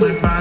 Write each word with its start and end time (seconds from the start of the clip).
My. 0.00 0.31